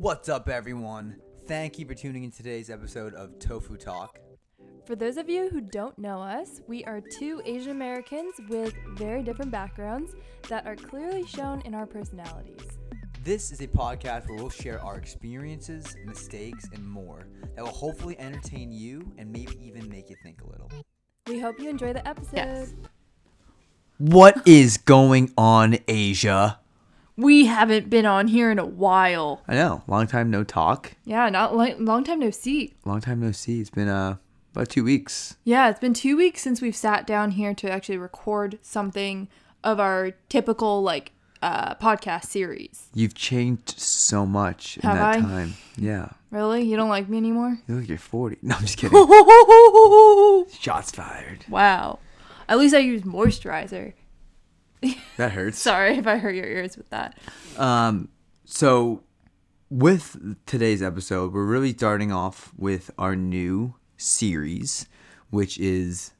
[0.00, 1.16] What's up, everyone?
[1.48, 4.20] Thank you for tuning in today's episode of Tofu Talk.
[4.86, 9.24] For those of you who don't know us, we are two Asian Americans with very
[9.24, 10.14] different backgrounds
[10.48, 12.60] that are clearly shown in our personalities.
[13.24, 17.26] This is a podcast where we'll share our experiences, mistakes, and more
[17.56, 20.70] that will hopefully entertain you and maybe even make you think a little.
[21.26, 22.36] We hope you enjoy the episode.
[22.36, 22.74] Yes.
[23.98, 26.60] What is going on, Asia?
[27.18, 29.42] We haven't been on here in a while.
[29.48, 32.74] I know, long time no talk, Yeah, not like long time no see.
[32.84, 33.60] long time no see.
[33.60, 34.16] It's been uh
[34.54, 35.36] about two weeks.
[35.44, 39.28] Yeah, it's been two weeks since we've sat down here to actually record something
[39.64, 41.10] of our typical like
[41.42, 42.86] uh podcast series.
[42.94, 45.20] You've changed so much in Have that I?
[45.20, 45.54] time.
[45.76, 46.62] Yeah, Really?
[46.62, 47.58] You don't like me anymore?
[47.66, 48.38] you look like you're 40.
[48.42, 48.96] No, I'm just kidding.
[50.60, 51.46] Shots fired.
[51.48, 51.98] wow.
[52.48, 53.92] At least I use moisturizer.
[55.16, 55.58] That hurts.
[55.58, 57.18] Sorry if I hurt your ears with that.
[57.56, 58.08] Um,
[58.44, 59.02] so
[59.68, 64.86] with today's episode, we're really starting off with our new series,
[65.30, 66.12] which is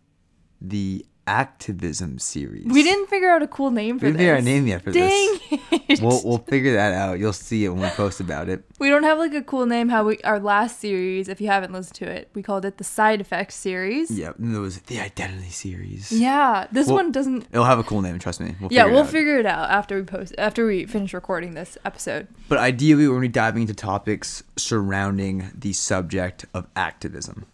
[0.60, 2.64] the activism series.
[2.66, 4.18] We didn't figure out a cool name for We this.
[4.18, 5.60] didn't figure out a name yet for Dang this.
[5.88, 6.00] it.
[6.02, 7.18] We'll we'll figure that out.
[7.18, 8.64] You'll see it when we post about it.
[8.78, 9.88] We don't have like a cool name.
[9.90, 12.84] How we our last series, if you haven't listened to it, we called it the
[12.84, 14.10] side effects series.
[14.10, 16.10] Yeah, and there was the identity series.
[16.12, 17.46] Yeah, this Well- one doesn't.
[17.52, 18.54] It'll have a cool name, trust me.
[18.60, 19.10] We'll Yeah, we'll out.
[19.10, 22.26] figure it out after we post after we finish recording this episode.
[22.48, 27.46] But ideally, we're going to be diving into topics surrounding the subject of activism,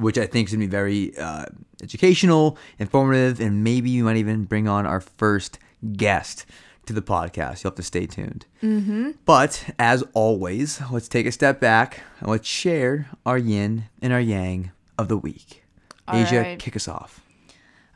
[0.00, 1.46] which I think is going to be very uh,
[1.82, 5.58] educational, informative, and maybe you might even bring on our first
[5.92, 6.46] guest
[6.86, 7.62] to the podcast.
[7.62, 8.46] You'll have to stay tuned.
[8.62, 9.12] Mm-hmm.
[9.24, 14.20] But as always, let's take a step back and let's share our yin and our
[14.20, 15.62] yang of the week.
[16.08, 16.58] All Asia, right.
[16.58, 17.20] kick us off.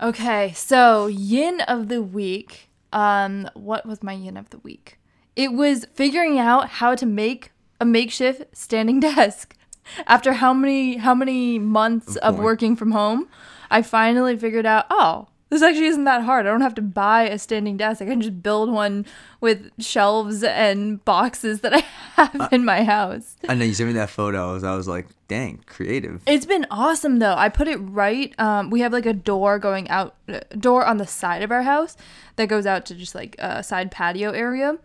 [0.01, 2.71] Okay, so yin of the week.
[2.93, 4.99] Um, what was my yin of the week?
[5.35, 9.57] It was figuring out how to make a makeshift standing desk.
[10.07, 13.29] After how many how many months of working from home,
[13.71, 16.47] I finally figured out, oh, this actually isn't that hard.
[16.47, 18.03] I don't have to buy a standing desk.
[18.03, 19.07] I can just build one
[19.41, 21.79] with shelves and boxes that I
[22.17, 23.37] have in my house.
[23.49, 24.51] I know you sent me that photo.
[24.51, 26.23] I was, I was like, dang, creative.
[26.27, 27.35] It's been awesome though.
[27.37, 28.35] I put it right.
[28.39, 31.63] Um, we have like a door going out, uh, door on the side of our
[31.63, 31.97] house
[32.35, 34.79] that goes out to just like a side patio area.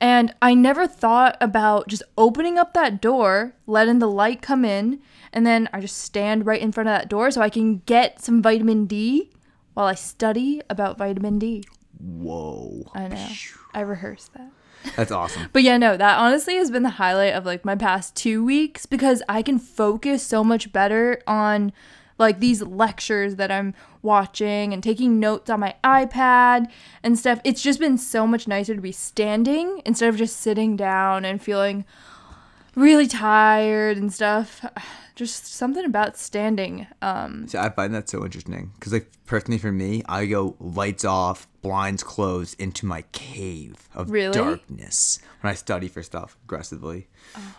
[0.00, 5.00] And I never thought about just opening up that door, letting the light come in,
[5.32, 8.22] and then I just stand right in front of that door so I can get
[8.22, 9.30] some vitamin D
[9.74, 11.64] while I study about vitamin D.
[11.98, 12.90] Whoa.
[12.94, 13.28] I know.
[13.74, 14.50] I rehearsed that.
[14.96, 15.48] That's awesome.
[15.52, 18.86] But yeah, no, that honestly has been the highlight of like my past two weeks
[18.86, 21.72] because I can focus so much better on
[22.18, 26.70] like these lectures that I'm watching and taking notes on my iPad
[27.02, 27.40] and stuff.
[27.44, 31.40] It's just been so much nicer to be standing instead of just sitting down and
[31.40, 31.84] feeling
[32.78, 34.64] really tired and stuff.
[35.14, 36.86] Just something about standing.
[37.02, 41.04] Um, See, I find that so interesting because, like, personally for me, I go lights
[41.04, 44.32] off, blinds closed into my cave of Really?
[44.32, 47.08] darkness when I study for stuff aggressively.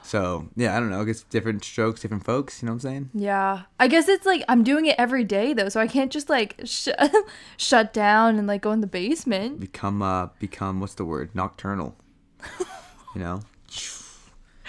[0.03, 1.01] So, yeah, I don't know.
[1.01, 2.61] I guess different strokes, different folks.
[2.61, 3.09] You know what I'm saying?
[3.13, 3.63] Yeah.
[3.77, 6.55] I guess it's like I'm doing it every day though, so I can't just like
[6.63, 6.87] sh-
[7.57, 9.59] shut down and like go in the basement.
[9.59, 11.35] Become, uh, become what's the word?
[11.35, 11.97] Nocturnal.
[13.13, 13.41] you know.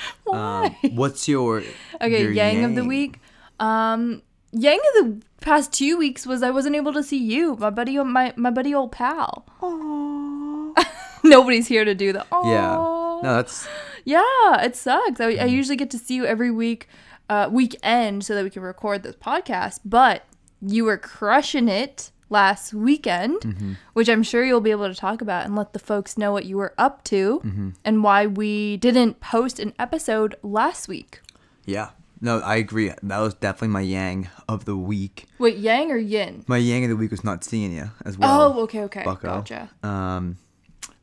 [0.25, 0.77] Why?
[0.85, 1.63] Um, what's your
[2.01, 3.21] okay, your yang, of the week.
[3.59, 4.23] Um
[4.53, 7.99] yang of the past 2 weeks was I wasn't able to see you, my buddy
[7.99, 9.47] my my buddy old pal.
[9.61, 10.87] Aww.
[11.25, 12.77] Nobody's here to do the Yeah.
[12.77, 13.69] No, that's
[14.05, 15.21] Yeah, it sucks.
[15.21, 16.89] I, I usually get to see you every week,
[17.29, 19.81] uh, weekend, so that we can record this podcast.
[19.85, 20.25] But
[20.63, 25.45] you were crushing it last weekend, which I'm sure you'll be able to talk about
[25.45, 29.59] and let the folks know what you were up to and why we didn't post
[29.61, 31.21] an episode last week.
[31.67, 31.91] yeah.
[32.23, 32.93] No, I agree.
[33.03, 35.25] That was definitely my yang of the week.
[35.39, 36.45] Wait, yang or yin?
[36.47, 38.53] My yang of the week was not seeing you as well.
[38.53, 39.27] oh, okay, okay, Bucko.
[39.41, 39.71] gotcha.
[39.83, 40.37] Um,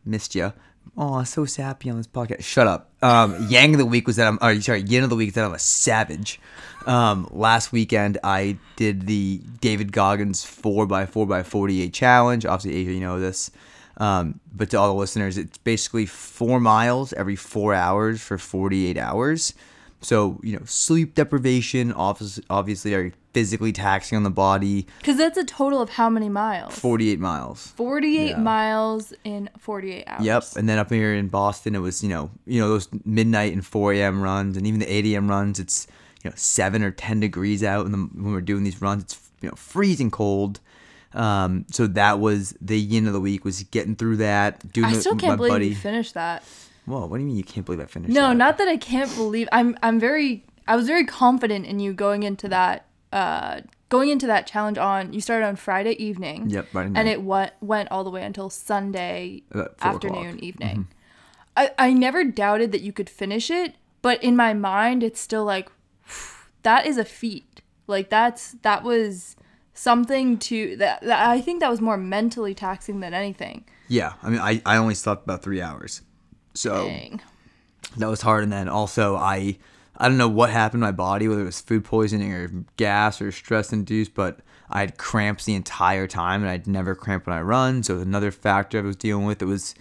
[0.05, 0.53] missed you.
[0.97, 2.43] Oh, so sappy on this podcast.
[2.43, 2.91] Shut up.
[3.01, 4.37] Um, Yang of the week was that I'm.
[4.41, 6.39] Or, sorry, Yin of the week is that I'm a savage.
[6.85, 12.45] Um, last weekend I did the David Goggins four x four x forty eight challenge.
[12.45, 13.51] Obviously, Asia, you know this.
[13.97, 18.87] Um, but to all the listeners, it's basically four miles every four hours for forty
[18.87, 19.53] eight hours.
[20.01, 24.87] So you know, sleep deprivation, obviously, obviously, are physically taxing on the body.
[24.99, 26.77] Because that's a total of how many miles?
[26.77, 27.67] Forty eight miles.
[27.75, 28.37] 48 Yeah.
[28.37, 30.25] miles in 48 hours.
[30.25, 30.43] Yep.
[30.57, 33.63] And then up here in Boston, it was you know you know those midnight and
[33.63, 34.21] 4 a.m.
[34.21, 35.29] runs, and even the 8 a.m.
[35.29, 35.59] runs.
[35.59, 35.85] It's
[36.23, 39.49] you know seven or 10 degrees out, and when we're doing these runs, it's you
[39.49, 40.59] know freezing cold.
[41.13, 44.71] Um, so that was the yin of the week was getting through that.
[44.73, 45.67] Doing I still can't believe buddy.
[45.69, 46.43] you finished that.
[46.85, 48.13] Whoa, what do you mean you can't believe I finished?
[48.13, 48.35] No, that?
[48.35, 49.47] not that I can't believe.
[49.51, 54.27] I'm I'm very I was very confident in you going into that uh going into
[54.27, 56.49] that challenge on you started on Friday evening.
[56.49, 59.43] Yep, Friday And it went went all the way until Sunday
[59.81, 60.35] afternoon, o'clock.
[60.35, 60.43] Mm-hmm.
[60.43, 60.87] evening.
[61.55, 65.45] I, I never doubted that you could finish it, but in my mind it's still
[65.45, 65.69] like
[66.63, 67.61] that is a feat.
[67.87, 69.35] Like that's that was
[69.77, 73.63] something to that, that I think that was more mentally taxing than anything.
[73.87, 76.01] Yeah, I mean, I, I only slept about three hours,
[76.53, 77.21] so Dang.
[77.95, 78.43] that was hard.
[78.43, 79.57] And then also, I
[79.97, 82.47] I don't know what happened to my body, whether it was food poisoning or
[82.77, 84.39] gas or stress induced, but
[84.69, 87.83] I had cramps the entire time, and I'd never cramp when I run.
[87.83, 89.41] So another factor I was dealing with.
[89.41, 89.73] It was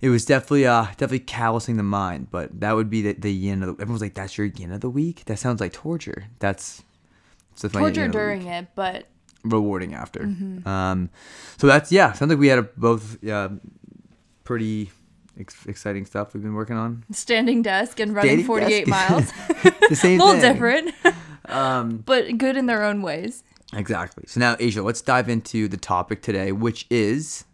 [0.00, 3.62] it was definitely uh definitely callousing the mind, but that would be the, the yin
[3.62, 5.24] of the, everyone's like that's your yin of the week.
[5.24, 6.26] That sounds like torture.
[6.38, 6.82] That's
[7.60, 9.06] that's my yin Torture of the week during it, but
[9.42, 10.20] rewarding after.
[10.20, 10.68] Mm-hmm.
[10.68, 11.10] Um,
[11.56, 12.12] so that's yeah.
[12.12, 13.48] Sounds like we had a, both uh,
[14.44, 14.90] pretty
[15.38, 17.04] ex- exciting stuff we've been working on.
[17.10, 19.10] standing desk and running Standing 48 desk.
[19.10, 19.32] miles.
[19.88, 20.52] The same a little thing.
[20.52, 20.94] different,
[21.48, 23.42] Um, but good in their own ways.
[23.72, 24.24] exactly.
[24.26, 27.44] So now, Asia, let's dive into the topic today, which is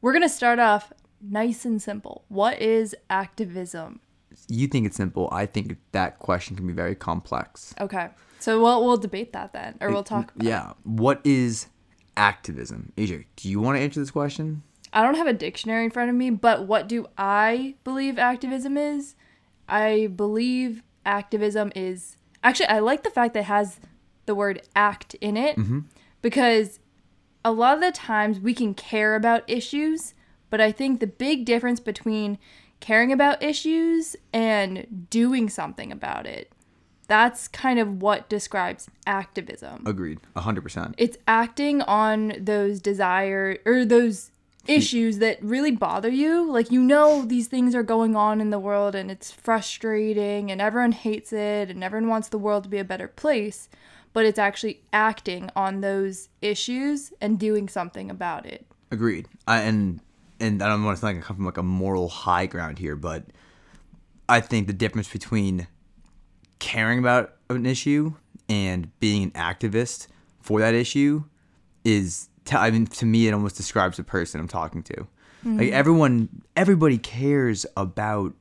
[0.00, 0.90] We're going to start off
[1.20, 2.24] nice and simple.
[2.28, 4.00] What is activism?
[4.48, 5.28] you think it's simple.
[5.30, 7.74] I think that question can be very complex.
[7.80, 8.08] Okay.
[8.38, 10.48] So we'll, we'll debate that then, or we'll talk about it.
[10.48, 10.72] Yeah.
[10.84, 11.66] What is
[12.16, 12.92] activism?
[12.96, 14.62] Asia, do you want to answer this question?
[14.92, 18.76] I don't have a dictionary in front of me, but what do I believe activism
[18.76, 19.14] is?
[19.68, 23.80] I believe activism is actually I like the fact that it has
[24.26, 25.80] the word act in it mm-hmm.
[26.20, 26.78] because
[27.44, 30.14] a lot of the times we can care about issues,
[30.50, 32.38] but I think the big difference between
[32.80, 36.52] caring about issues and doing something about it
[37.08, 40.18] that's kind of what describes activism Agreed.
[40.34, 40.94] hundred percent.
[40.96, 44.30] it's acting on those desire or those
[44.66, 48.58] issues that really bother you like you know these things are going on in the
[48.58, 52.78] world and it's frustrating and everyone hates it and everyone wants the world to be
[52.78, 53.68] a better place
[54.12, 59.26] but it's actually acting on those issues and doing something about it Agreed.
[59.48, 60.00] I, and
[60.38, 62.78] and I don't want to sound like I come from like a moral high ground
[62.78, 63.24] here, but
[64.28, 65.66] I think the difference between
[66.58, 68.12] caring about an issue
[68.50, 70.08] and being an activist
[70.40, 71.24] for that issue
[71.84, 75.06] is, t- I mean, to me, it almost describes the person I'm talking to.
[75.44, 78.32] Like everyone, everybody cares about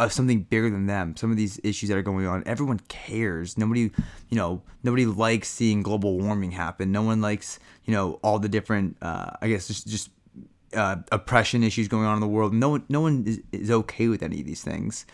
[0.00, 1.16] uh, something bigger than them.
[1.16, 3.56] Some of these issues that are going on, everyone cares.
[3.56, 3.82] Nobody,
[4.28, 6.90] you know, nobody likes seeing global warming happen.
[6.90, 10.10] No one likes, you know, all the different, uh, I guess, just just
[10.74, 12.52] uh, oppression issues going on in the world.
[12.52, 15.06] No one, no one is, is okay with any of these things.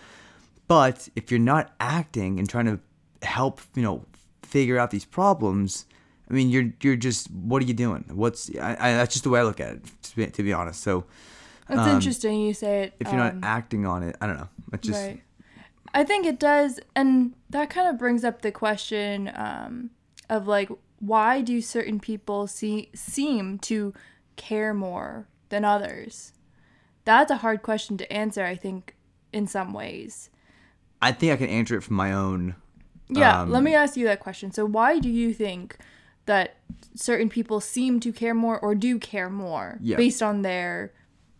[0.69, 2.81] But if you're not acting and trying to
[3.23, 4.07] help, you know,
[4.43, 5.85] figure out these problems,
[6.31, 8.05] I mean, you're you're just what are you doing?
[8.13, 10.53] What's I, I, that's just the way I look at it, to be, to be
[10.53, 10.83] honest.
[10.83, 11.05] So
[11.69, 14.49] that's interesting you say it if you're um, not acting on it, I don't know.
[14.73, 15.23] It's just Right.
[15.93, 19.91] I think it does, and that kind of brings up the question um,
[20.29, 23.93] of like, why do certain people see seem to
[24.37, 26.33] care more than others?
[27.05, 28.45] That's a hard question to answer.
[28.45, 28.95] I think
[29.33, 30.31] in some ways.
[31.03, 32.55] I think I can answer it from my own.
[33.09, 33.43] Yeah.
[33.43, 34.53] Um, let me ask you that question.
[34.53, 35.77] So, why do you think
[36.27, 36.57] that
[36.95, 39.97] certain people seem to care more or do care more Yeah.
[39.97, 40.93] based on their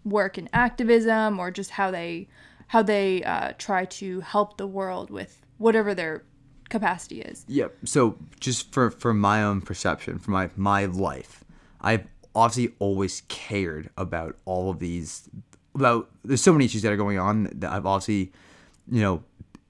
[0.05, 2.29] work in activism or just how they
[2.69, 6.23] how they uh, try to help the world with whatever their
[6.69, 7.45] capacity is?
[7.49, 7.77] Yep.
[7.85, 11.45] So just for for my own perception, for my my life,
[11.81, 15.29] I've obviously always cared about all of these.
[15.75, 18.33] About there's so many issues that are going on that I've obviously,
[18.91, 19.23] you know,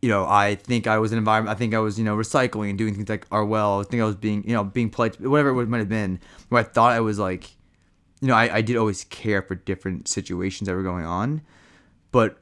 [0.03, 1.55] you know, I think I was an environment.
[1.55, 3.81] I think I was, you know, recycling and doing things like are well.
[3.81, 6.21] I think I was being, you know, being polite, whatever it might have been.
[6.49, 7.51] Where I thought I was like,
[8.21, 11.43] you know, I, I did always care for different situations that were going on,
[12.13, 12.39] but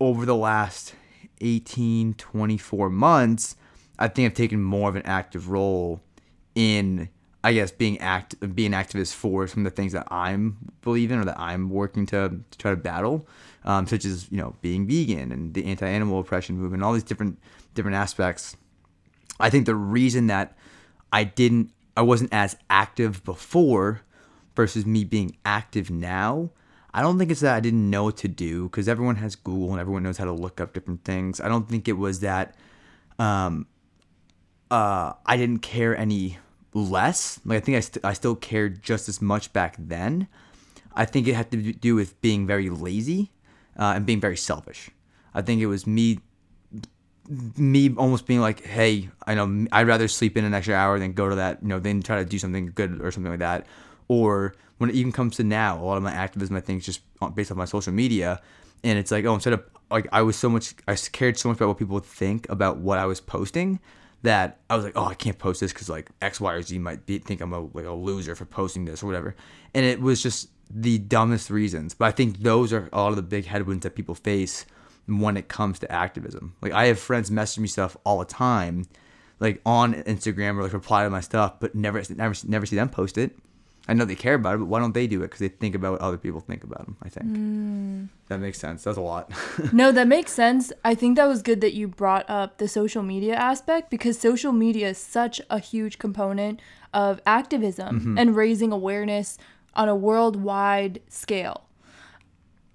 [0.00, 0.94] over the last
[1.40, 3.56] 18 24 months
[3.98, 6.00] i think i've taken more of an active role
[6.54, 7.08] in
[7.48, 11.24] i guess being act being activist for some of the things that i'm believing or
[11.24, 13.26] that i'm working to, to try to battle
[13.64, 17.38] um, such as you know being vegan and the anti-animal oppression movement all these different
[17.74, 18.56] different aspects
[19.40, 20.56] I think the reason that
[21.12, 24.02] I didn't, I wasn't as active before
[24.56, 26.50] versus me being active now,
[26.92, 29.70] I don't think it's that I didn't know what to do because everyone has Google
[29.70, 31.40] and everyone knows how to look up different things.
[31.40, 32.56] I don't think it was that
[33.18, 33.66] um,
[34.70, 36.38] uh, I didn't care any
[36.74, 37.40] less.
[37.44, 40.28] Like I think I, st- I still cared just as much back then.
[40.94, 43.30] I think it had to do with being very lazy
[43.78, 44.90] uh, and being very selfish.
[45.34, 46.20] I think it was me
[47.58, 51.12] me almost being like, hey, I know I'd rather sleep in an extra hour than
[51.12, 53.66] go to that, you know, than try to do something good or something like that.
[54.08, 56.86] Or when it even comes to now, a lot of my activism, I think, is
[56.86, 57.00] just
[57.34, 58.40] based on my social media.
[58.82, 61.58] And it's like, oh, instead of like I was so much I cared so much
[61.58, 63.80] about what people would think about what I was posting
[64.22, 66.78] that I was like, oh, I can't post this because like X, Y, or Z
[66.78, 69.36] might be, think I'm a like a loser for posting this or whatever.
[69.74, 71.94] And it was just the dumbest reasons.
[71.94, 74.66] But I think those are a lot of the big headwinds that people face
[75.06, 76.54] when it comes to activism.
[76.60, 78.86] Like I have friends message me stuff all the time,
[79.40, 82.88] like on Instagram or like reply to my stuff, but never never never see them
[82.88, 83.38] post it.
[83.88, 85.28] I know they care about it, but why don't they do it?
[85.28, 86.96] Because they think about what other people think about them.
[87.02, 88.08] I think mm.
[88.28, 88.84] that makes sense.
[88.84, 89.32] That's a lot.
[89.72, 90.70] no, that makes sense.
[90.84, 94.52] I think that was good that you brought up the social media aspect because social
[94.52, 96.60] media is such a huge component
[96.92, 98.18] of activism mm-hmm.
[98.18, 99.38] and raising awareness
[99.74, 101.64] on a worldwide scale.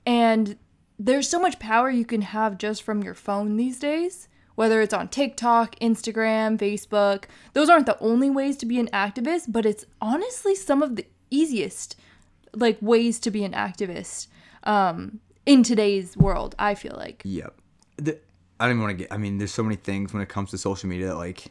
[0.08, 0.58] And
[0.98, 4.94] there's so much power you can have just from your phone these days, whether it's
[4.94, 7.26] on TikTok, Instagram, Facebook.
[7.54, 11.06] Those aren't the only ways to be an activist, but it's honestly some of the
[11.30, 11.96] easiest
[12.56, 14.28] like ways to be an activist
[14.64, 17.22] um, in today's world, I feel like.
[17.26, 17.54] Yep.
[17.98, 18.20] The,
[18.60, 19.12] I don't even want to get.
[19.12, 21.48] I mean, there's so many things when it comes to social media that like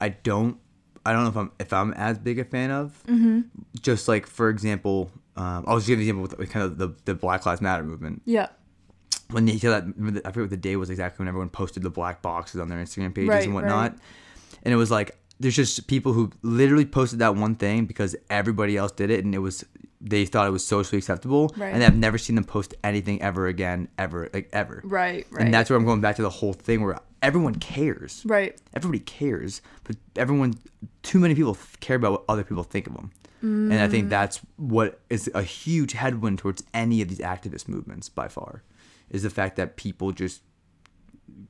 [0.00, 0.58] I don't.
[1.04, 3.02] I don't know if I'm if I'm as big a fan of.
[3.06, 3.42] Mm-hmm.
[3.80, 6.94] Just like for example, um, I'll just give an example with, with kind of the
[7.04, 8.22] the Black Lives Matter movement.
[8.24, 8.48] Yeah.
[9.30, 11.90] When they said that, I forget what the day was exactly when everyone posted the
[11.90, 14.00] black boxes on their Instagram pages Right, and whatnot, right.
[14.62, 18.76] and it was like there's just people who literally posted that one thing because everybody
[18.76, 19.64] else did it and it was
[20.00, 21.74] they thought it was socially acceptable, Right.
[21.74, 24.80] and I've never seen them post anything ever again, ever like ever.
[24.84, 25.44] Right, right.
[25.44, 28.22] And that's where I'm going back to the whole thing where everyone cares.
[28.26, 28.56] right.
[28.74, 30.54] Everybody cares, but everyone,
[31.02, 33.10] too many people care about what other people think of them.
[33.42, 33.90] And I Mm.
[33.90, 38.62] think that's what is a huge headwind towards any of these activist movements by far,
[39.10, 40.42] is the fact that people just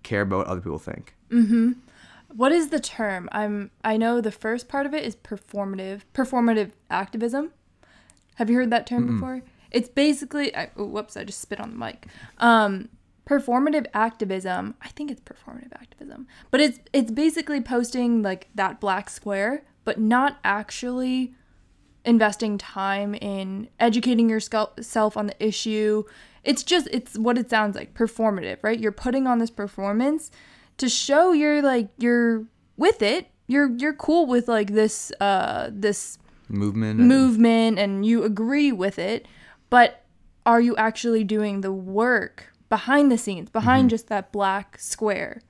[0.03, 1.15] care about what other people think.
[2.35, 3.29] What is the term?
[3.33, 7.53] I'm I know the first part of it is performative performative activism.
[8.37, 9.43] Have you heard that term before?
[9.71, 12.07] It's basically I, oh, whoops, I just spit on the mic.
[12.39, 12.89] Um
[13.29, 19.09] performative activism, I think it's performative activism, but it's it's basically posting like that black
[19.09, 21.35] square, but not actually
[22.05, 26.05] investing time in educating yourself on the issue.
[26.47, 28.79] It's just it's what it sounds like, performative, right?
[28.79, 30.31] You're putting on this performance
[30.79, 32.45] to show you're like you're
[32.77, 33.29] with it.
[33.49, 37.01] You're you're cool with like this uh this Movement.
[37.01, 39.27] movement and you agree with it,
[39.69, 40.05] but
[40.45, 45.43] are you actually doing the work behind the scenes, behind just that black square?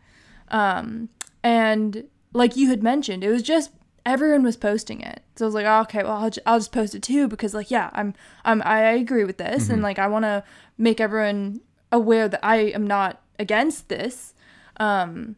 [0.49, 1.11] Um,
[1.43, 3.73] and like you had mentioned, it was just
[4.07, 5.23] everyone was posting it.
[5.35, 7.53] So I was like, oh, okay, well, I'll, ju- I'll just post it too because
[7.53, 10.45] like, yeah, I'm, I'm, I agree with this, and like, I want to
[10.79, 11.61] make everyone
[11.93, 14.33] aware that I am not against this.
[14.79, 15.37] Um,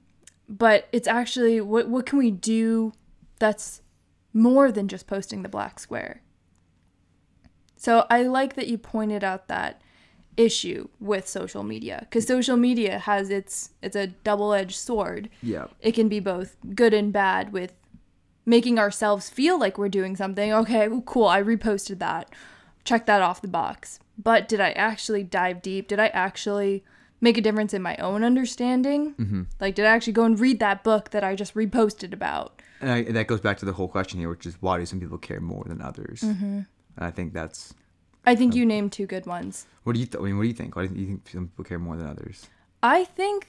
[0.48, 2.92] but it's actually what what can we do
[3.38, 3.82] that's
[4.32, 6.22] more than just posting the black square.
[7.76, 9.80] So I like that you pointed out that
[10.36, 15.28] issue with social media because social media has its it's a double-edged sword.
[15.42, 15.66] Yeah.
[15.80, 17.74] It can be both good and bad with
[18.48, 20.52] making ourselves feel like we're doing something.
[20.52, 22.30] Okay, cool, I reposted that.
[22.82, 24.00] Check that off the box.
[24.16, 25.86] But did I actually dive deep?
[25.86, 26.82] Did I actually
[27.20, 29.14] make a difference in my own understanding?
[29.14, 29.42] Mm-hmm.
[29.60, 32.62] Like, did I actually go and read that book that I just reposted about?
[32.80, 34.98] And I, that goes back to the whole question here, which is why do some
[34.98, 36.22] people care more than others?
[36.22, 36.44] Mm-hmm.
[36.44, 37.74] And I think that's.
[38.24, 39.66] I think you named two good ones.
[39.84, 40.06] What do you?
[40.06, 40.74] Th- I mean, what do you think?
[40.74, 42.46] Why do you think some people care more than others?
[42.82, 43.48] I think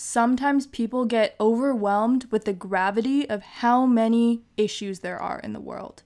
[0.00, 5.60] sometimes people get overwhelmed with the gravity of how many issues there are in the
[5.60, 6.02] world.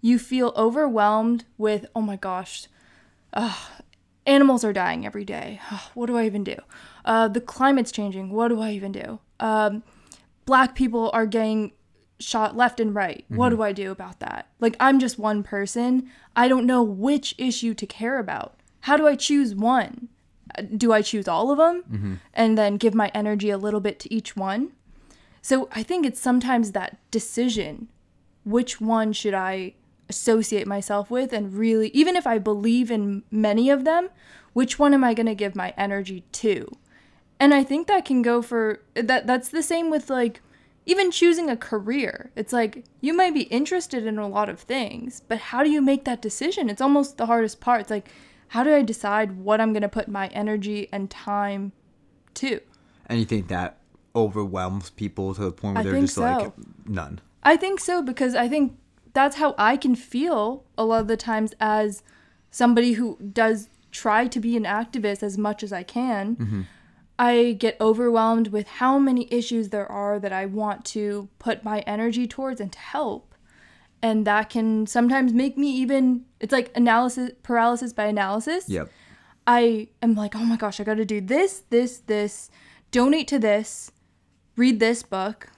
[0.00, 2.66] You feel overwhelmed with, oh my gosh,
[4.26, 5.60] animals are dying every day.
[5.94, 6.56] What do I even do?
[7.04, 8.30] Uh, the climate's changing.
[8.30, 9.18] What do I even do?
[9.40, 9.82] Um,
[10.44, 11.72] black people are getting
[12.18, 13.24] shot left and right.
[13.28, 14.48] What do I do about that?
[14.60, 16.10] Like, I'm just one person.
[16.36, 18.54] I don't know which issue to care about.
[18.80, 20.08] How do I choose one?
[20.76, 22.14] Do I choose all of them mm-hmm.
[22.34, 24.72] and then give my energy a little bit to each one?
[25.42, 27.88] So I think it's sometimes that decision
[28.44, 29.74] which one should I
[30.08, 34.10] associate myself with and really even if I believe in many of them,
[34.52, 36.70] which one am I going to give my energy to?
[37.38, 40.42] And I think that can go for that that's the same with like
[40.86, 42.30] even choosing a career.
[42.34, 45.80] It's like you might be interested in a lot of things, but how do you
[45.80, 46.68] make that decision?
[46.68, 47.82] It's almost the hardest part.
[47.82, 48.10] It's like
[48.50, 51.70] how do I decide what I'm going to put my energy and time
[52.34, 52.60] to?
[53.06, 53.78] And you think that
[54.16, 56.52] overwhelms people to the point where I they're just like
[56.84, 57.20] none.
[57.44, 58.76] I think so because I think
[59.12, 62.02] that's how I can feel a lot of the times as
[62.50, 66.34] somebody who does try to be an activist as much as I can.
[66.34, 66.62] Mm-hmm.
[67.20, 71.80] I get overwhelmed with how many issues there are that I want to put my
[71.80, 73.29] energy towards and to help.
[74.02, 78.68] And that can sometimes make me even it's like analysis paralysis by analysis.
[78.68, 78.90] Yep.
[79.46, 82.50] I am like, oh my gosh, I got to do this, this, this,
[82.90, 83.90] donate to this,
[84.56, 85.48] read this book,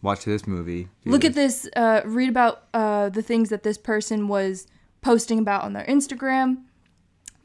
[0.00, 0.88] Watch this movie.
[1.04, 1.62] look at this.
[1.62, 4.66] this, uh, read about uh, the things that this person was
[5.00, 6.62] posting about on their Instagram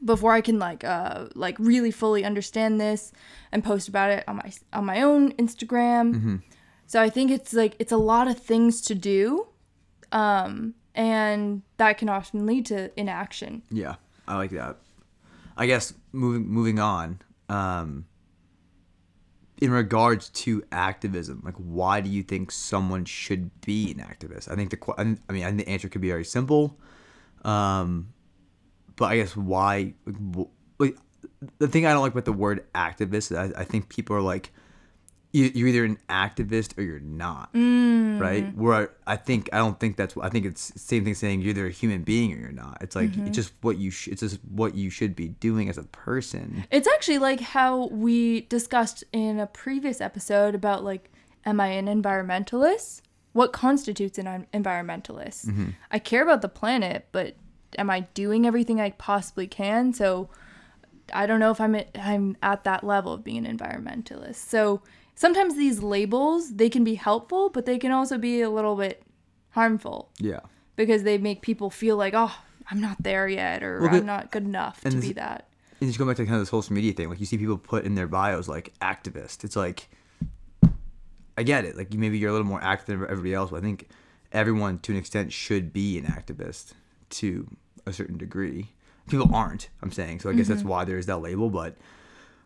[0.04, 3.12] before I can like uh like really fully understand this
[3.50, 6.42] and post about it on my on my own Instagram.
[6.86, 9.48] So I think it's like it's a lot of things to do,
[10.12, 13.62] um, and that can often lead to inaction.
[13.70, 13.96] Yeah,
[14.26, 14.76] I like that.
[15.56, 17.20] I guess moving moving on.
[17.48, 18.06] Um,
[19.60, 24.50] in regards to activism, like why do you think someone should be an activist?
[24.50, 26.78] I think the I mean I the answer could be very simple.
[27.44, 28.12] Um,
[28.96, 29.94] but I guess why?
[30.78, 30.96] Like,
[31.58, 34.20] the thing I don't like about the word activist, is I, I think people are
[34.20, 34.52] like,
[35.32, 38.18] you're either an activist or you're not, mm.
[38.18, 38.54] right?
[38.56, 41.14] Where I, I think I don't think that's what I think it's the same thing
[41.14, 42.78] saying you're either a human being or you're not.
[42.80, 43.26] It's like mm-hmm.
[43.26, 46.64] it's just what you sh- it's just what you should be doing as a person.
[46.70, 51.10] It's actually like how we discussed in a previous episode about like,
[51.44, 53.02] am I an environmentalist?
[53.34, 55.46] What constitutes an en- environmentalist?
[55.46, 55.68] Mm-hmm.
[55.90, 57.36] I care about the planet, but
[57.76, 59.92] am I doing everything I possibly can?
[59.92, 60.30] So
[61.12, 64.36] I don't know if I'm at, I'm at that level of being an environmentalist.
[64.36, 64.82] So
[65.18, 69.02] sometimes these labels they can be helpful, but they can also be a little bit
[69.50, 70.40] harmful Yeah.
[70.76, 72.34] because they make people feel like, oh,
[72.70, 75.48] I'm not there yet, or Well, I'm not good enough to and be that.
[75.80, 77.58] And just going back to kind of this social media thing, like you see people
[77.58, 79.44] put in their bios like activist.
[79.44, 79.88] It's like
[81.36, 81.76] I get it.
[81.76, 83.88] Like maybe you're a little more active than everybody else, but I think
[84.32, 86.74] everyone to an extent should be an activist
[87.10, 87.48] to
[87.86, 88.70] a certain degree.
[89.08, 90.20] People aren't, I'm saying.
[90.20, 90.68] So I guess that's mm-hmm.
[90.68, 91.76] why there is that label, but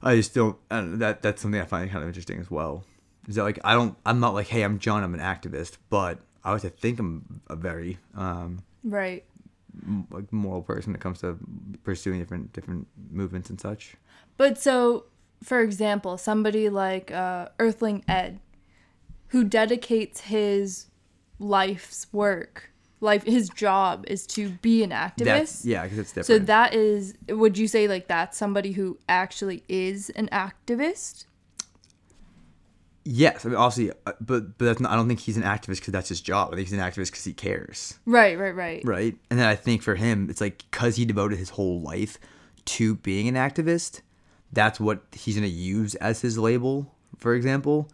[0.03, 2.85] I just don't, I that that's something I find kind of interesting as well.
[3.29, 6.19] Is that like I don't I'm not like, hey, I'm John, I'm an activist, but
[6.45, 9.25] I to think I'm a very um Right.
[9.87, 11.39] m- like moral person when it comes to
[11.85, 13.95] pursuing different different movements and such.
[14.37, 15.05] But so,
[15.43, 18.41] for example, somebody like uh, Earthling Ed,
[19.29, 20.87] who dedicates his
[21.39, 22.72] life's work,
[23.03, 25.25] life, his job is to be an activist.
[25.25, 26.27] That's yeah, because it's different.
[26.27, 31.27] So that is, would you say like that's somebody who actually is an activist?
[33.05, 35.81] yes, I mean obviously, uh, but but that's not, I don't think he's an activist
[35.81, 36.51] because that's his job.
[36.53, 38.83] I think he's an activist because he cares, Right, right, right.
[38.85, 39.17] right?
[39.31, 42.19] And then I think for him, it's like because he devoted his whole life
[42.65, 44.03] to being an activist,
[44.53, 46.95] that's what he's gonna use as his label.
[47.19, 47.89] For example,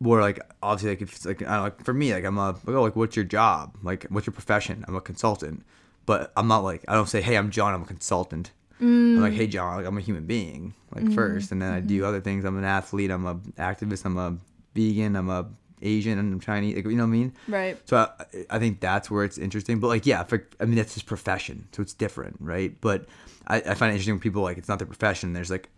[0.00, 2.38] where like obviously like if it's like I don't know, like for me like I'm
[2.38, 3.76] a like, oh like what's your job?
[3.82, 4.84] Like what's your profession?
[4.88, 5.64] I'm a consultant.
[6.06, 8.50] But I'm not like I don't say hey I'm John I'm a consultant.
[8.80, 11.14] I'm like hey John like I'm a human being like mm-hmm.
[11.14, 11.52] first.
[11.52, 12.06] And then I do mm-hmm.
[12.06, 12.44] other things.
[12.44, 13.10] I'm an athlete.
[13.10, 14.06] I'm a activist.
[14.06, 14.38] I'm a
[14.74, 15.16] vegan.
[15.16, 15.48] I'm a
[15.82, 17.32] Asian and I'm Chinese like, you know what I mean?
[17.48, 17.88] Right.
[17.88, 19.80] so I, I think that's where it's interesting.
[19.80, 21.68] But like yeah for, I mean that's his profession.
[21.72, 22.74] So it's different right?
[22.80, 23.04] But
[23.46, 25.34] I, I find it interesting when people like it's not their profession.
[25.34, 25.68] There's like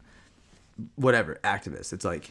[0.95, 2.31] whatever activist it's like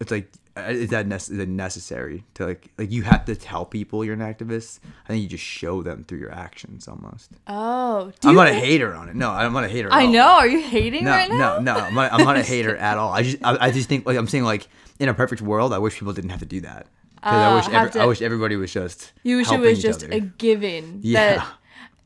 [0.00, 0.30] it's like
[0.70, 4.20] is that, is that necessary to like like you have to tell people you're an
[4.20, 8.48] activist i think you just show them through your actions almost Oh, do i'm not
[8.48, 10.12] a hater on it no i'm not a hater at I all.
[10.12, 10.28] know.
[10.28, 11.58] Are you hating no right now?
[11.58, 13.88] no no i'm not, I'm not a hater at all i just I, I just
[13.88, 14.68] think like i'm saying like
[14.98, 16.86] in a perfect world i wish people didn't have to do that
[17.20, 19.82] 'Cause I Uh, wish have every, I wish everybody was just You wish it was
[19.82, 20.12] just other.
[20.14, 21.00] a given.
[21.02, 21.48] yeah That,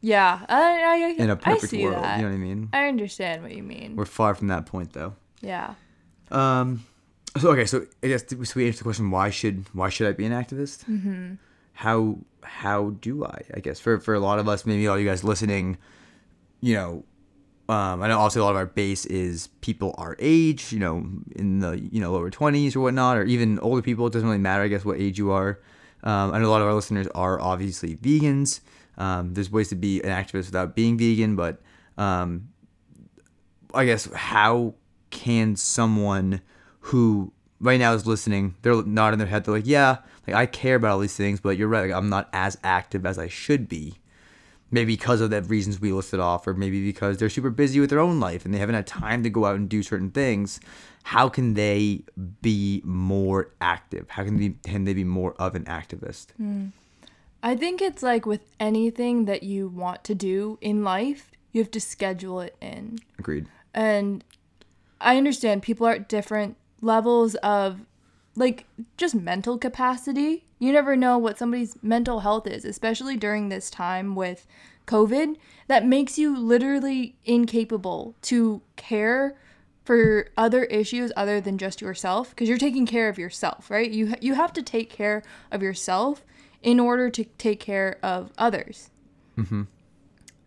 [0.00, 0.40] yeah.
[0.48, 2.16] I, I, in a perfect see world that.
[2.16, 3.94] you know what i mean I understand what you mean.
[3.94, 5.12] we're far from that point though
[5.42, 5.74] yeah.
[6.30, 6.84] Um.
[7.36, 10.12] So okay, so I guess so we answered the question: Why should why should I
[10.12, 10.84] be an activist?
[10.84, 11.34] Mm-hmm.
[11.72, 13.42] How how do I?
[13.54, 15.78] I guess for for a lot of us, maybe all you guys listening,
[16.60, 17.04] you know,
[17.68, 21.06] um, I know also a lot of our base is people our age, you know,
[21.34, 24.06] in the you know lower twenties or whatnot, or even older people.
[24.06, 25.60] It doesn't really matter, I guess, what age you are.
[26.02, 28.60] Um, I know a lot of our listeners are obviously vegans.
[28.98, 31.62] Um, there's ways to be an activist without being vegan, but
[31.96, 32.48] um,
[33.72, 34.74] I guess how
[35.10, 36.42] can someone
[36.82, 40.76] who right now is listening, they're nodding their head, they're like, yeah, like I care
[40.76, 43.68] about all these things, but you're right, like I'm not as active as I should
[43.68, 43.94] be.
[44.70, 47.90] Maybe because of the reasons we listed off, or maybe because they're super busy with
[47.90, 50.60] their own life and they haven't had time to go out and do certain things.
[51.02, 52.04] How can they
[52.40, 54.08] be more active?
[54.08, 56.30] How can they can they be more of an activist?
[56.38, 56.68] Hmm.
[57.42, 61.70] I think it's like with anything that you want to do in life, you have
[61.72, 62.98] to schedule it in.
[63.18, 63.46] Agreed.
[63.74, 64.24] And
[65.02, 67.80] I understand people are at different levels of
[68.36, 68.66] like
[68.98, 70.44] just mental capacity.
[70.58, 74.46] You never know what somebody's mental health is, especially during this time with
[74.86, 75.36] COVID,
[75.68, 79.36] that makes you literally incapable to care
[79.84, 83.90] for other issues other than just yourself because you're taking care of yourself, right?
[83.90, 86.24] You you have to take care of yourself
[86.62, 88.90] in order to take care of others.
[89.36, 89.62] Mm-hmm.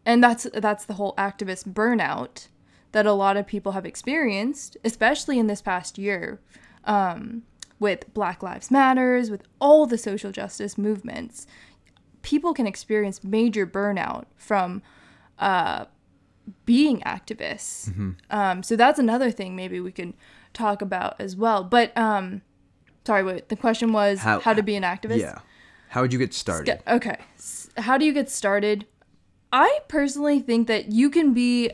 [0.06, 2.48] And that's that's the whole activist burnout
[2.96, 6.40] that a lot of people have experienced, especially in this past year,
[6.86, 7.44] um,
[7.78, 11.46] with Black Lives Matters, with all the social justice movements,
[12.22, 14.82] people can experience major burnout from
[15.40, 15.84] uh,
[16.66, 18.16] being activists.
[18.30, 20.14] Um, so that's another thing maybe we can
[20.54, 21.66] talk about as well.
[21.66, 22.44] But um,
[23.06, 23.50] sorry, wait.
[23.50, 25.20] The question was how, How- to be an activist.
[25.20, 25.40] Yeah.
[25.90, 26.80] How would you get started?
[26.88, 27.18] Okay.
[27.76, 28.86] How do you get started?
[29.52, 31.72] I personally think that you can be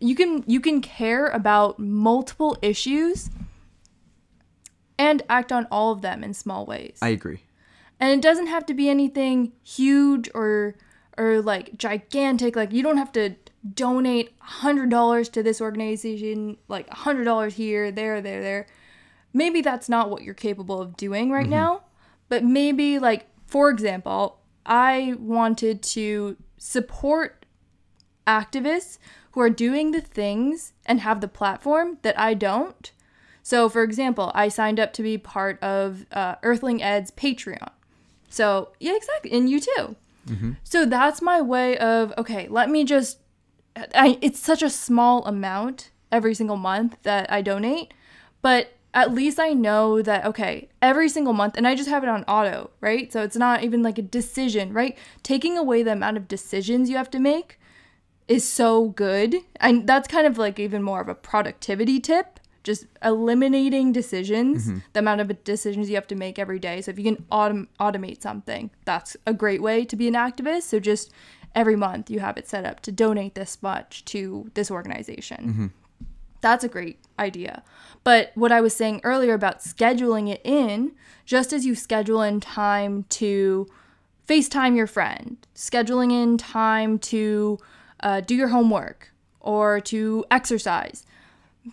[0.00, 3.30] you can you can care about multiple issues
[4.98, 6.98] and act on all of them in small ways.
[7.00, 7.40] I agree.
[8.00, 10.74] and it doesn't have to be anything huge or
[11.16, 13.34] or like gigantic like you don't have to
[13.74, 18.66] donate $100 to this organization like $100 here there there there
[19.32, 21.50] maybe that's not what you're capable of doing right mm-hmm.
[21.50, 21.82] now
[22.28, 27.44] but maybe like for example i wanted to support
[28.26, 28.98] activists
[29.32, 32.92] who are doing the things and have the platform that i don't
[33.42, 37.70] so for example i signed up to be part of uh, earthling ed's patreon
[38.28, 39.96] so yeah, exactly, and you too.
[40.64, 42.46] So that's my way of okay.
[42.48, 43.18] Let me just.
[43.94, 47.94] I, it's such a small amount every single month that I donate,
[48.42, 52.08] but at least I know that okay, every single month, and I just have it
[52.08, 53.12] on auto, right?
[53.12, 54.96] So it's not even like a decision, right?
[55.22, 57.57] Taking away the amount of decisions you have to make
[58.28, 59.36] is so good.
[59.56, 62.38] And that's kind of like even more of a productivity tip.
[62.64, 64.78] Just eliminating decisions, mm-hmm.
[64.92, 66.82] the amount of decisions you have to make every day.
[66.82, 70.62] So if you can autom- automate something, that's a great way to be an activist.
[70.62, 71.10] So just
[71.54, 75.36] every month you have it set up to donate this much to this organization.
[75.36, 75.66] Mm-hmm.
[76.42, 77.62] That's a great idea.
[78.04, 80.92] But what I was saying earlier about scheduling it in,
[81.24, 83.66] just as you schedule in time to
[84.28, 87.58] FaceTime your friend, scheduling in time to
[88.00, 91.04] uh, do your homework or to exercise,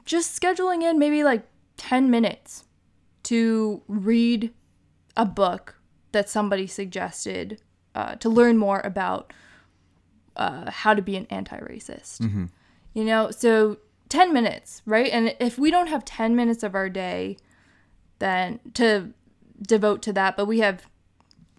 [0.05, 1.43] just scheduling in maybe like
[1.77, 2.65] 10 minutes
[3.23, 4.53] to read
[5.17, 5.75] a book
[6.11, 7.61] that somebody suggested
[7.95, 9.33] uh, to learn more about
[10.35, 12.47] uh, how to be an anti racist.
[12.93, 13.77] You know, so
[14.09, 15.09] 10 minutes, right?
[15.11, 17.37] And if we don't have 10 minutes of our day,
[18.19, 19.11] then to
[19.61, 20.85] devote to that, but we have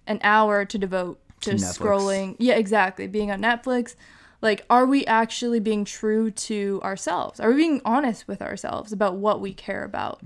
[0.06, 1.78] an hour to devote to, To Netflix.
[1.78, 2.36] scrolling.
[2.38, 3.06] Yeah, exactly.
[3.06, 3.94] Being on Netflix.
[4.42, 7.40] Like, are we actually being true to ourselves?
[7.40, 10.20] Are we being honest with ourselves about what we care about?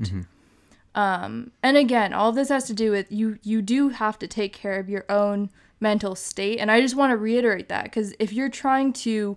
[0.94, 3.38] Um, and again, all of this has to do with you.
[3.42, 7.12] You do have to take care of your own mental state, and I just want
[7.12, 9.36] to reiterate that because if you're trying to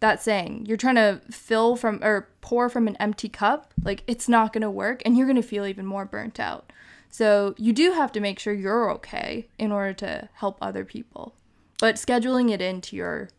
[0.00, 4.28] that saying you're trying to fill from or pour from an empty cup like it's
[4.28, 6.70] not going to work and you're going to feel even more burnt out
[7.08, 11.34] so you do have to make sure you're okay in order to help other people
[11.80, 13.30] but scheduling it into your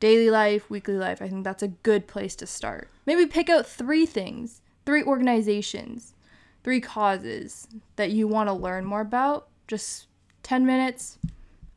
[0.00, 3.66] daily life weekly life i think that's a good place to start maybe pick out
[3.66, 6.14] three things three organizations
[6.62, 10.06] three causes that you want to learn more about just
[10.42, 11.18] 10 minutes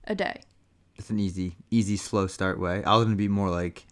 [0.06, 0.42] a day
[0.96, 2.84] It's an easy, easy, slow start way.
[2.84, 3.86] I was gonna be more like,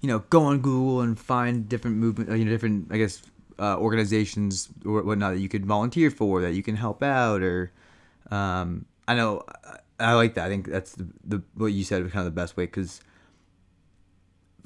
[0.00, 3.20] you know, go on Google and find different movement, uh, you know, different, I guess,
[3.58, 7.72] uh, organizations or whatnot that you could volunteer for, that you can help out, or,
[8.30, 10.46] um, I know, I, I like that.
[10.46, 13.00] I think that's the, the what you said was kind of the best way because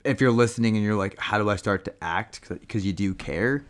[0.04, 2.48] if you're listening and you're like, how do I start to act?
[2.48, 3.64] Because you do care.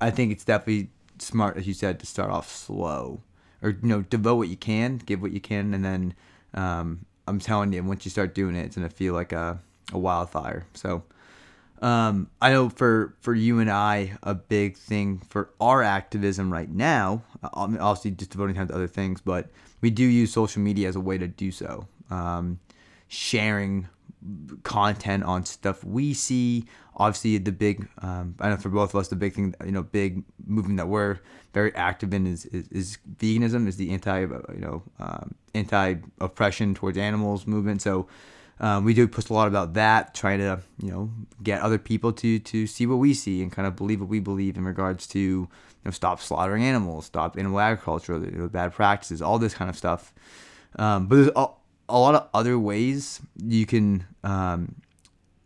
[0.00, 3.20] I think it's definitely smart, as you said, to start off slow
[3.62, 5.74] or, you know, devote what you can, give what you can.
[5.74, 6.14] And then
[6.54, 9.58] um, I'm telling you, once you start doing it, it's going to feel like a,
[9.92, 10.66] a wildfire.
[10.74, 11.02] So
[11.82, 16.70] um, I know for, for you and I, a big thing for our activism right
[16.70, 17.22] now,
[17.54, 19.48] um, obviously just devoting time to other things, but
[19.80, 21.86] we do use social media as a way to do so.
[22.10, 22.58] Um,
[23.08, 23.88] sharing
[24.62, 26.64] content on stuff we see.
[26.96, 29.82] Obviously, the big, um, I know for both of us, the big thing, you know,
[29.82, 31.18] big movement that we're
[31.52, 36.74] very active in is, is, is veganism, is the anti, you know, um, anti oppression
[36.74, 37.82] towards animals movement.
[37.82, 38.06] So
[38.60, 41.10] um, we do post a lot about that, trying to, you know,
[41.42, 44.20] get other people to to see what we see and kind of believe what we
[44.20, 45.48] believe in regards to, you
[45.84, 49.76] know, stop slaughtering animals, stop animal agriculture, you know, bad practices, all this kind of
[49.76, 50.14] stuff.
[50.76, 51.48] Um, but there's a,
[51.88, 54.06] a lot of other ways you can.
[54.22, 54.76] Um,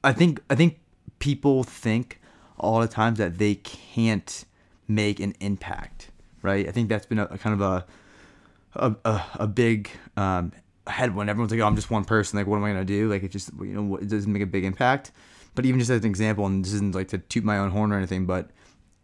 [0.05, 0.79] I think I think
[1.19, 2.21] people think
[2.59, 4.45] all the times that they can't
[4.87, 6.11] make an impact,
[6.43, 6.69] right?
[6.69, 7.87] I think that's been a, a kind of a
[8.75, 10.53] a, a, a big um,
[10.87, 11.31] headwind.
[11.31, 12.39] Everyone's like, "Oh, I'm just one person.
[12.39, 14.47] Like, what am I gonna do?" Like, it just you know it doesn't make a
[14.47, 15.13] big impact.
[15.55, 17.93] But even just as an example, and this isn't like to toot my own horn
[17.93, 18.51] or anything, but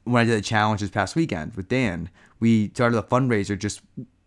[0.04, 3.80] when I did a challenge this past weekend with Dan, we started a fundraiser just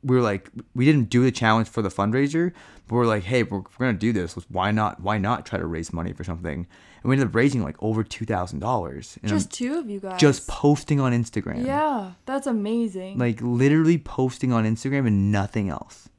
[0.04, 2.54] we were like we didn't do the challenge for the fundraiser,
[2.88, 4.34] but we're like, hey, we're, we're gonna do this.
[4.50, 5.02] Why not?
[5.02, 6.68] Why not try to raise money for something?
[7.04, 9.18] And we ended up raising like over two thousand dollars.
[9.26, 10.20] Just two of you guys.
[10.20, 11.66] just posting on Instagram.
[11.66, 13.18] Yeah, that's amazing.
[13.18, 16.10] Like literally posting on Instagram and nothing else.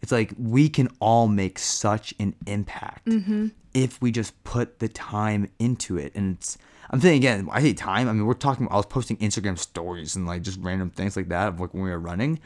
[0.00, 3.48] It's like we can all make such an impact Mm-hmm.
[3.72, 6.12] if we just put the time into it.
[6.16, 6.58] And it's
[6.90, 8.08] I'm saying again, I say time.
[8.08, 8.66] I mean, we're talking.
[8.70, 11.84] I was posting Instagram stories and like just random things like that of like when
[11.84, 12.40] we were running.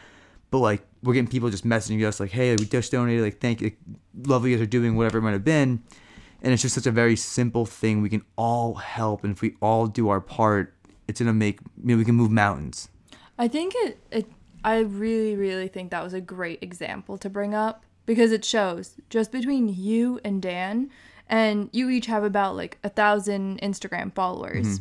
[0.50, 3.22] But like we're getting people just messaging us like, "Hey, we just donated.
[3.22, 3.72] Like, thank you.
[4.26, 4.96] Love what you guys are doing.
[4.96, 5.82] Whatever it might have been."
[6.42, 8.02] And it's just such a very simple thing.
[8.02, 10.74] We can all help, and if we all do our part,
[11.09, 11.61] it's gonna make.
[11.82, 12.88] You know, we can move mountains.
[13.38, 14.26] I think it, it
[14.64, 18.96] I really really think that was a great example to bring up because it shows
[19.11, 20.90] just between you and Dan
[21.28, 24.80] and you each have about like a thousand Instagram followers.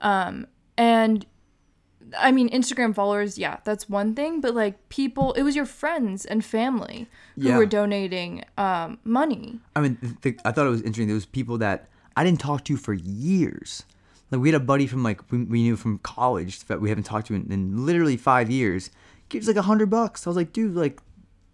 [0.00, 1.26] Um and
[2.18, 6.24] I mean Instagram followers, yeah, that's one thing, but like people it was your friends
[6.24, 7.58] and family who Yeah.
[7.58, 9.60] were donating um money.
[9.74, 11.08] I mean, th- th- I thought it was interesting.
[11.08, 13.84] There was people that I didn't talk to for years.
[14.30, 17.04] Like we had a buddy from like we, we knew from college that we haven't
[17.04, 18.90] talked to in, in literally five years.
[19.28, 20.26] Gives like a hundred bucks.
[20.26, 21.00] I was like, dude, like,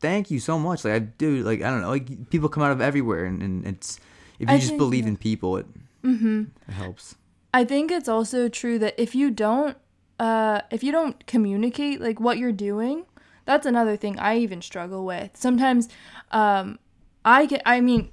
[0.00, 0.84] thank you so much.
[0.84, 3.66] Like I do, like I don't know, like people come out of everywhere, and, and
[3.66, 3.98] it's
[4.38, 5.10] if you I just think, believe yeah.
[5.10, 5.66] in people, it
[6.02, 6.44] mm-hmm.
[6.68, 7.14] it helps.
[7.54, 9.76] I think it's also true that if you don't
[10.22, 13.04] uh if you don't communicate like what you're doing,
[13.44, 15.30] that's another thing I even struggle with.
[15.36, 15.88] Sometimes
[16.30, 16.78] um
[17.24, 18.10] I get I mean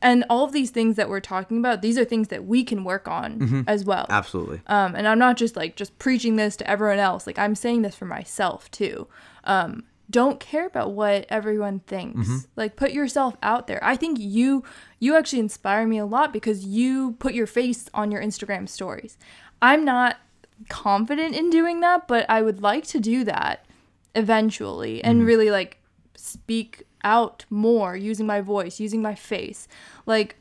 [0.00, 2.82] and all of these things that we're talking about, these are things that we can
[2.82, 4.06] work on as well.
[4.08, 4.62] Absolutely.
[4.68, 7.26] Um, and I'm not just like just preaching this to everyone else.
[7.26, 9.06] Like I'm saying this for myself too.
[9.44, 12.46] Um, don't care about what everyone thinks.
[12.56, 13.82] Like put yourself out there.
[13.82, 14.64] I think you
[14.98, 19.18] you actually inspire me a lot because you put your face on your Instagram stories.
[19.60, 20.16] I'm not
[20.68, 23.64] confident in doing that, but I would like to do that
[24.14, 25.78] eventually and really like
[26.16, 29.68] speak out more using my voice, using my face.
[30.06, 30.36] Like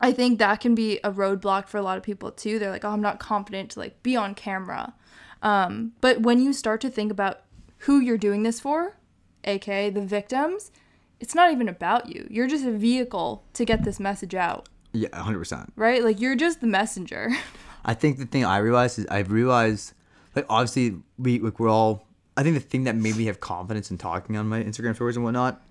[0.00, 2.58] I think that can be a roadblock for a lot of people too.
[2.58, 4.94] They're like, "Oh, I'm not confident to like be on camera."
[5.42, 7.42] Um, but when you start to think about
[7.80, 8.96] who you're doing this for,
[9.44, 10.72] aka the victims,
[11.20, 12.26] it's not even about you.
[12.30, 15.72] You're just a vehicle to get this message out, Yeah, hundred percent.
[15.76, 16.02] right?
[16.02, 17.28] Like you're just the messenger.
[17.84, 19.92] I think the thing I realized is I've realized
[20.34, 23.90] like obviously we like we're all I think the thing that made me have confidence
[23.90, 25.62] in talking on my Instagram stories and whatnot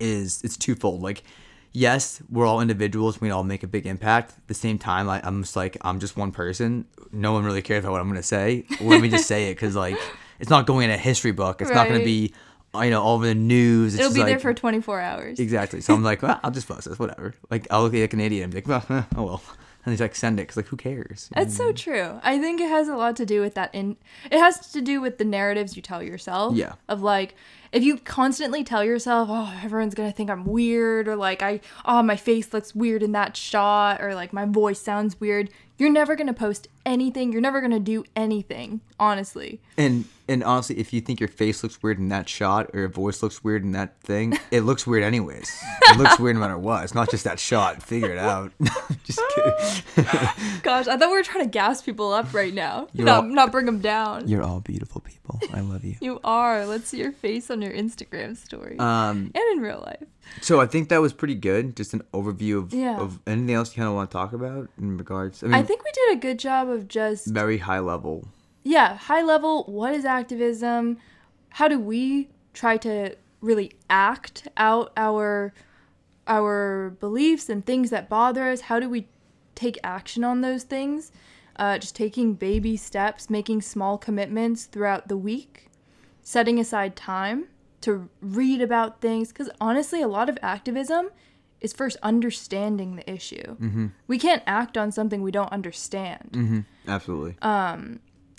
[0.00, 1.02] is it's twofold.
[1.02, 1.22] Like
[1.72, 4.32] yes, we're all individuals, we all make a big impact.
[4.32, 6.86] At the same time, I, I'm just like I'm just one person.
[7.12, 8.64] No one really cares about what I'm gonna say.
[8.80, 9.98] Let me just say it because like
[10.40, 11.60] it's not going in a history book.
[11.60, 12.32] It's not gonna be
[12.74, 13.94] you know all over the news.
[13.94, 15.38] It's It'll be there for 24 hours.
[15.38, 15.80] Exactly.
[15.80, 17.34] So I'm like, well, I'll just post this, whatever.
[17.50, 19.42] Like, I'll look at a Canadian and be like, well, oh well.
[19.86, 21.30] And he's like, send it, cause like, who cares?
[21.32, 21.76] That's so mm-hmm.
[21.76, 22.20] true.
[22.24, 23.72] I think it has a lot to do with that.
[23.72, 23.96] In
[24.32, 26.56] it has to do with the narratives you tell yourself.
[26.56, 26.72] Yeah.
[26.88, 27.36] Of like,
[27.70, 32.02] if you constantly tell yourself, "Oh, everyone's gonna think I'm weird," or like, "I, oh,
[32.02, 36.16] my face looks weird in that shot," or like, "My voice sounds weird," you're never
[36.16, 37.32] gonna post anything.
[37.32, 38.80] You're never gonna do anything.
[38.98, 39.60] Honestly.
[39.76, 42.88] And and honestly, if you think your face looks weird in that shot or your
[42.88, 45.50] voice looks weird in that thing, it looks weird anyways.
[45.90, 46.82] It looks weird no matter what.
[46.84, 47.82] It's not just that shot.
[47.82, 48.52] Figure it out.
[49.04, 50.04] just kidding.
[50.62, 52.88] Gosh, I thought we were trying to gas people up right now.
[52.92, 54.26] You're not, all- not bring them down.
[54.28, 55.38] You're all beautiful people.
[55.52, 55.96] I love you.
[56.00, 56.66] You are.
[56.66, 59.30] Let's see your face on your Instagram story Um.
[59.34, 60.08] and in real life.
[60.40, 61.76] So I think that was pretty good.
[61.76, 62.98] Just an overview of Yeah.
[62.98, 65.42] of anything else you kind of want to talk about in regards.
[65.42, 68.28] I mean, I think we did a good job of just very high level.
[68.62, 70.98] yeah, high level, what is activism?
[71.50, 75.52] How do we try to really act out our
[76.26, 78.62] our beliefs and things that bother us?
[78.62, 79.08] How do we
[79.54, 81.12] take action on those things?
[81.58, 85.70] Uh, just taking baby steps, making small commitments throughout the week,
[86.22, 87.46] setting aside time
[87.82, 89.28] to read about things.
[89.28, 91.10] Because honestly, a lot of activism
[91.60, 93.56] is first understanding the issue.
[94.06, 96.60] We can't act on something we don't understand Mm-hmm.
[96.88, 97.36] Absolutely.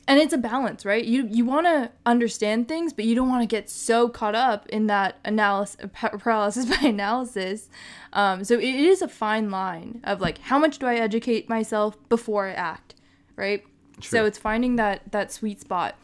[0.10, 3.41] and it's a balance right you you want to understand things but you don't want
[3.41, 7.69] to get so caught up in that analysis paralysis by analysis
[8.13, 11.97] um, so it is a fine line of like how much do i educate myself
[12.08, 12.95] before i act
[13.36, 13.63] right
[14.02, 15.95] so it's finding that that sweet spot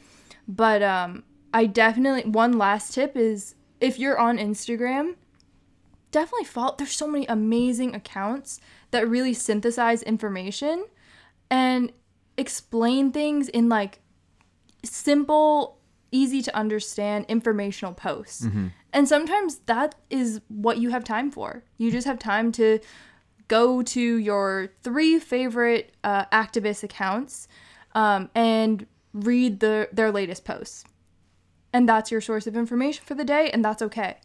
[0.47, 5.15] but um i definitely one last tip is if you're on instagram
[6.11, 8.59] definitely follow there's so many amazing accounts
[8.91, 10.85] that really synthesize information
[11.49, 11.91] and
[12.37, 13.99] explain things in like
[14.83, 15.79] simple
[16.11, 18.43] easy to understand informational posts.
[18.93, 21.63] And sometimes that is what you have time for.
[21.77, 22.79] You just have time to
[23.47, 27.47] go to your three favorite uh, activist accounts
[27.95, 30.85] um, and read the their latest posts
[31.73, 34.17] and that's your source of information for the day, and that's okay.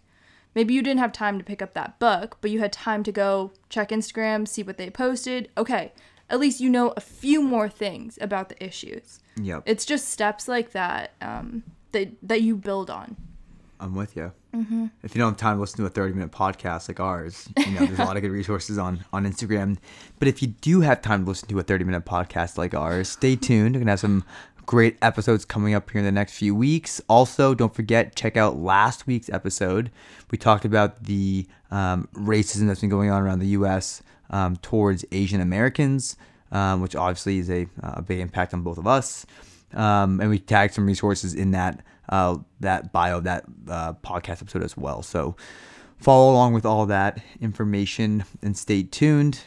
[0.54, 3.12] Maybe you didn't have time to pick up that book, but you had time to
[3.12, 5.50] go check Instagram, see what they posted.
[5.56, 5.92] Okay,
[6.30, 9.20] at least you know a few more things about the issues.
[9.36, 9.62] Yep.
[9.66, 13.16] It's just steps like that um, that that you build on.
[13.80, 14.32] I'm with you.
[14.54, 14.86] Mm-hmm.
[15.02, 17.72] If you don't have time to listen to a 30 minute podcast like ours, you
[17.72, 19.78] know, there's a lot of good resources on, on Instagram.
[20.18, 23.08] But if you do have time to listen to a 30 minute podcast like ours,
[23.08, 23.74] stay tuned.
[23.74, 24.24] We're going to have some
[24.68, 27.00] great episodes coming up here in the next few weeks.
[27.08, 29.90] Also, don't forget, check out last week's episode.
[30.30, 34.02] We talked about the um, racism that's been going on around the U.S.
[34.28, 36.16] Um, towards Asian Americans,
[36.52, 39.24] um, which obviously is a, a big impact on both of us.
[39.72, 44.62] Um, and we tagged some resources in that uh, that bio, that uh, podcast episode
[44.62, 45.02] as well.
[45.02, 45.34] So
[45.96, 49.40] follow along with all that information and stay tuned.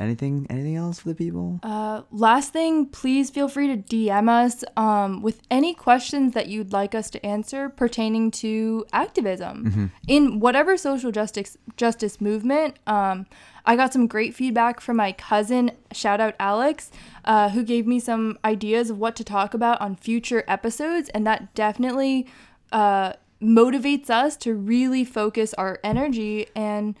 [0.00, 1.60] Anything, anything else for the people?
[1.62, 6.72] Uh, last thing, please feel free to DM us um, with any questions that you'd
[6.72, 12.78] like us to answer pertaining to activism in whatever social justice justice movement.
[12.86, 13.26] Um,
[13.66, 16.90] I got some great feedback from my cousin, shout out Alex,
[17.26, 21.26] uh, who gave me some ideas of what to talk about on future episodes, and
[21.26, 22.26] that definitely
[22.72, 26.96] uh, motivates us to really focus our energy and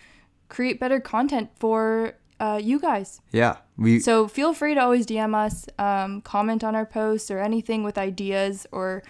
[0.48, 3.20] create better content for uh, you guys.
[3.30, 7.38] Yeah, we So feel free to always DM us, um, comment on our posts or
[7.38, 9.02] anything with ideas or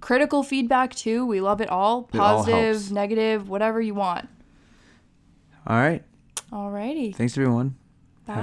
[0.00, 1.26] critical feedback too.
[1.26, 2.08] We love it all.
[2.14, 2.90] It all Positive, helps.
[2.90, 4.28] negative, whatever you want.
[5.66, 6.04] all right.
[6.52, 7.14] Alrighty.
[7.14, 7.76] Thanks everyone.
[8.26, 8.34] Bye.